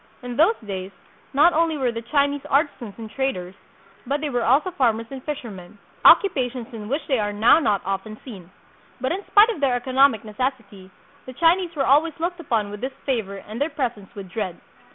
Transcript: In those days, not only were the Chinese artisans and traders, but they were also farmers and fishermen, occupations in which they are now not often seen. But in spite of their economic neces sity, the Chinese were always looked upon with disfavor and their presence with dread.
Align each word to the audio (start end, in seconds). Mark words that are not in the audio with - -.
In 0.23 0.35
those 0.35 0.55
days, 0.65 0.89
not 1.31 1.53
only 1.53 1.77
were 1.77 1.91
the 1.91 2.01
Chinese 2.01 2.41
artisans 2.49 2.95
and 2.97 3.07
traders, 3.07 3.53
but 4.07 4.19
they 4.19 4.31
were 4.31 4.43
also 4.43 4.71
farmers 4.71 5.05
and 5.11 5.23
fishermen, 5.23 5.77
occupations 6.03 6.73
in 6.73 6.89
which 6.89 7.05
they 7.07 7.19
are 7.19 7.31
now 7.31 7.59
not 7.59 7.83
often 7.85 8.17
seen. 8.25 8.49
But 8.99 9.11
in 9.11 9.23
spite 9.27 9.49
of 9.49 9.59
their 9.61 9.75
economic 9.75 10.23
neces 10.23 10.53
sity, 10.59 10.89
the 11.27 11.33
Chinese 11.33 11.75
were 11.75 11.85
always 11.85 12.19
looked 12.19 12.39
upon 12.39 12.71
with 12.71 12.81
disfavor 12.81 13.37
and 13.47 13.61
their 13.61 13.69
presence 13.69 14.15
with 14.15 14.27
dread. 14.27 14.59